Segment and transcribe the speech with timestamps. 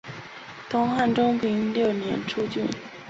[0.67, 2.67] 东汉中平六年诸郡。